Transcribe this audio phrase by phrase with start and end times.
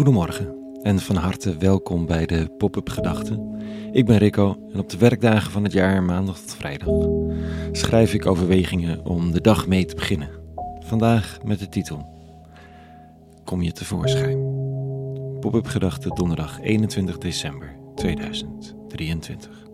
[0.00, 3.62] Goedemorgen en van harte welkom bij de Pop-up Gedachten.
[3.92, 6.88] Ik ben Rico en op de werkdagen van het jaar, maandag tot vrijdag,
[7.72, 10.30] schrijf ik overwegingen om de dag mee te beginnen.
[10.78, 12.06] Vandaag met de titel
[13.44, 14.38] Kom je tevoorschijn?
[15.40, 19.68] Pop-up Gedachten donderdag 21 december 2023.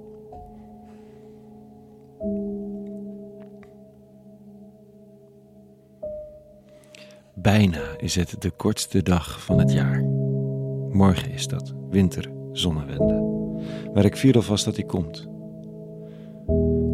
[7.34, 10.15] Bijna is het de kortste dag van het jaar.
[10.96, 13.14] Morgen is dat, winter, zonnewende.
[13.95, 15.29] Maar ik vier alvast dat hij komt.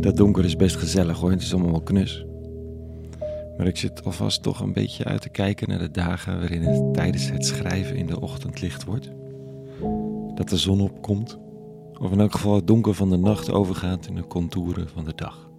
[0.00, 2.26] Dat donker is best gezellig hoor, het is allemaal wel knus.
[3.56, 6.94] Maar ik zit alvast toch een beetje uit te kijken naar de dagen waarin het
[6.94, 9.10] tijdens het schrijven in de ochtend licht wordt.
[10.34, 11.38] Dat de zon opkomt,
[11.98, 15.14] of in elk geval het donker van de nacht overgaat in de contouren van de
[15.14, 15.50] dag.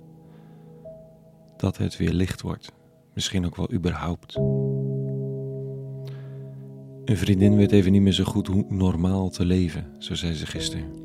[1.58, 2.72] Dat het weer licht wordt,
[3.14, 4.40] misschien ook wel überhaupt.
[7.06, 10.46] Een vriendin weet even niet meer zo goed hoe normaal te leven, zo zei ze
[10.46, 11.02] gisteren.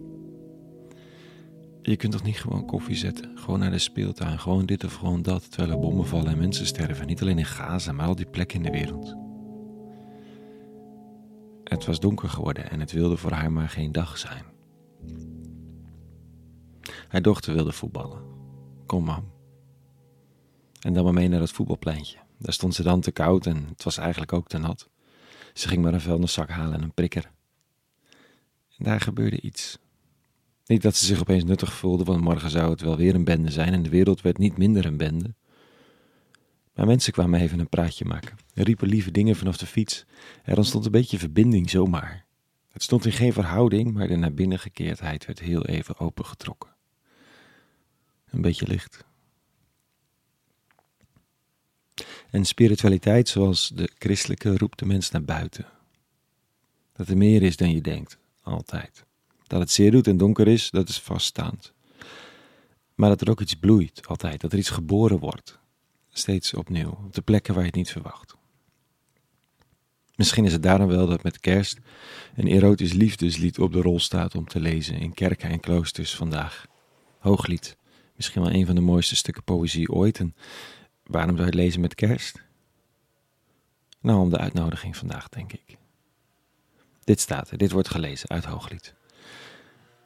[1.82, 5.22] Je kunt toch niet gewoon koffie zetten, gewoon naar de speeltuin, gewoon dit of gewoon
[5.22, 7.06] dat, terwijl er bommen vallen en mensen sterven.
[7.06, 9.16] Niet alleen in Gaza, maar al die plekken in de wereld.
[11.64, 14.44] Het was donker geworden en het wilde voor haar maar geen dag zijn.
[17.08, 18.22] Haar dochter wilde voetballen.
[18.86, 19.24] Kom mam.
[20.80, 22.18] En dan maar mee naar het voetbalpleintje.
[22.38, 24.88] Daar stond ze dan te koud en het was eigenlijk ook te nat.
[25.52, 27.30] Ze ging maar een vuilniszak halen en een prikker.
[28.76, 29.78] En daar gebeurde iets.
[30.66, 33.50] Niet dat ze zich opeens nuttig voelde, want morgen zou het wel weer een bende
[33.50, 35.34] zijn en de wereld werd niet minder een bende.
[36.74, 40.04] Maar mensen kwamen even een praatje maken, riepen lieve dingen vanaf de fiets.
[40.44, 42.26] Er ontstond een beetje verbinding zomaar.
[42.68, 46.76] Het stond in geen verhouding, maar de naar binnen gekeerdheid werd heel even opengetrokken.
[48.30, 49.04] Een beetje licht.
[52.30, 55.66] En spiritualiteit zoals de christelijke roept de mens naar buiten.
[56.92, 59.04] Dat er meer is dan je denkt, altijd.
[59.46, 61.72] Dat het zeer doet en donker is, dat is vaststaand.
[62.94, 64.40] Maar dat er ook iets bloeit, altijd.
[64.40, 65.58] Dat er iets geboren wordt.
[66.10, 68.36] Steeds opnieuw, op de plekken waar je het niet verwacht.
[70.14, 71.78] Misschien is het daarom wel dat met kerst
[72.34, 76.66] een erotisch liefdeslied op de rol staat om te lezen in kerken en kloosters vandaag.
[77.18, 77.76] Hooglied,
[78.16, 80.18] misschien wel een van de mooiste stukken poëzie ooit.
[80.18, 80.34] En
[81.08, 82.42] waarom zou je het lezen met kerst?
[84.00, 85.76] Nou, om de uitnodiging vandaag, denk ik.
[87.04, 88.94] Dit staat er, dit wordt gelezen uit Hooglied.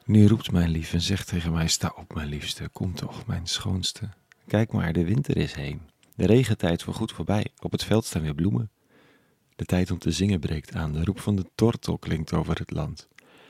[0.05, 3.47] Nu roept mijn lief en zegt tegen mij: Sta op, mijn liefste, kom toch, mijn
[3.47, 4.09] schoonste.
[4.47, 5.83] Kijk maar, de winter is heen.
[6.15, 7.47] De regentijd voorgoed voorbij.
[7.61, 8.71] Op het veld staan weer bloemen.
[9.57, 10.93] De tijd om te zingen breekt aan.
[10.93, 13.09] De roep van de tortel klinkt over het land.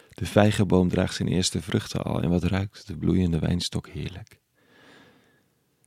[0.08, 4.41] De vijgenboom draagt zijn eerste vruchten al en wat ruikt de bloeiende wijnstok heerlijk.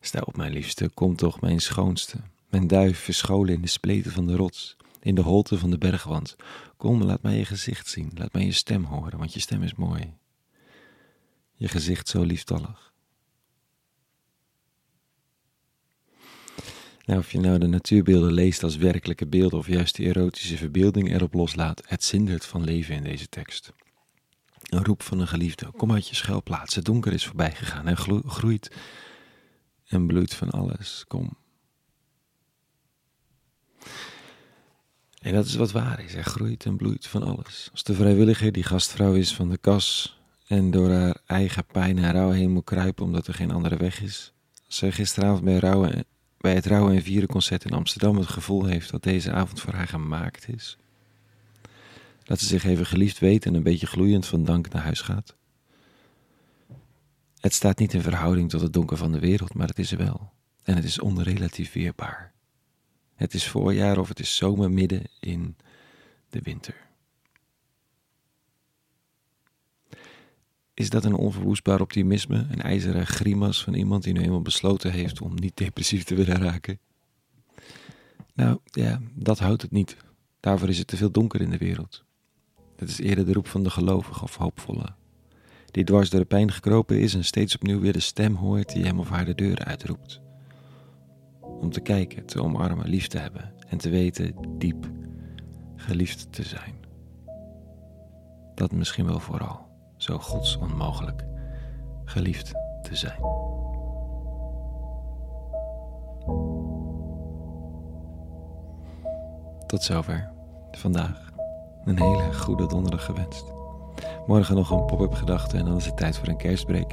[0.06, 2.18] Sta op, mijn liefste, kom toch, mijn schoonste.
[2.50, 6.36] Mijn duif verscholen in de spleten van de rots, in de holte van de bergwand.
[6.78, 9.76] Kom, laat mij je gezicht zien, laat mij je stem horen, want je stem is
[9.76, 10.14] mooi.
[11.54, 12.94] Je gezicht zo lieftallig.
[17.06, 21.14] Nou, of je nou de natuurbeelden leest als werkelijke beelden of juist die erotische verbeelding
[21.14, 23.74] erop loslaat, het zindert van leven in deze tekst.
[24.64, 27.98] Een roep van een geliefde, kom uit je schuilplaats, het donker is voorbij gegaan en
[28.26, 28.70] groeit
[29.88, 31.38] en bloeit van alles, kom.
[35.22, 37.70] En dat is wat waar is, er groeit en bloeit van alles.
[37.72, 42.12] Als de vrijwilliger die gastvrouw is van de kas en door haar eigen pijn en
[42.12, 44.34] rouw heen moet kruipen omdat er geen andere weg is.
[44.66, 46.04] Als zij gisteravond bij,
[46.38, 49.74] bij het Rouwen en Vieren concert in Amsterdam het gevoel heeft dat deze avond voor
[49.74, 50.78] haar gemaakt is.
[52.24, 55.36] Dat ze zich even geliefd weet en een beetje gloeiend van dank naar huis gaat.
[57.46, 59.98] Het staat niet in verhouding tot het donker van de wereld, maar het is er
[59.98, 60.32] wel.
[60.64, 62.34] En het is onrelativeerbaar.
[63.16, 65.56] Het is voorjaar of het is zomer midden in
[66.30, 66.76] de winter.
[70.74, 75.22] Is dat een onverwoestbaar optimisme, een ijzeren grimas van iemand die nu eenmaal besloten heeft
[75.22, 76.80] om niet depressief te willen raken?
[78.34, 79.98] Nou ja, dat houdt het niet.
[80.40, 82.04] Daarvoor is het te veel donker in de wereld.
[82.76, 84.94] Het is eerder de roep van de gelovige of hoopvolle,
[85.76, 88.86] die dwars door de pijn gekropen is en steeds opnieuw weer de stem hoort die
[88.86, 90.22] hem of haar de deur uitroept.
[91.42, 94.90] Om te kijken, te omarmen, lief te hebben en te weten diep
[95.76, 96.76] geliefd te zijn.
[98.54, 99.68] Dat misschien wel vooral
[99.98, 101.26] zo gods onmogelijk
[102.06, 102.52] geliefd
[102.82, 103.20] te zijn.
[109.68, 110.32] Tot zover
[110.72, 111.34] vandaag.
[111.86, 113.55] Een hele goede donderdag gewenst.
[114.26, 116.92] Morgen nog een pop-up gedachte en dan is het tijd voor een kerstbreak.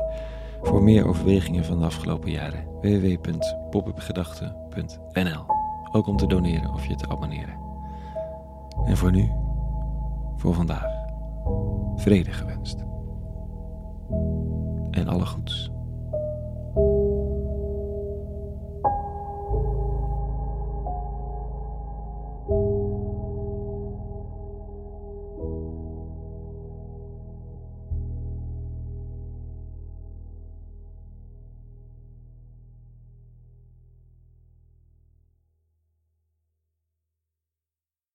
[0.62, 5.44] Voor meer overwegingen van de afgelopen jaren www.popupgedachten.nl
[5.92, 7.54] Ook om te doneren of je te abonneren.
[8.84, 9.30] En voor nu,
[10.36, 10.86] voor vandaag.
[11.96, 12.84] Vrede gewenst.
[14.90, 15.71] En alle goeds.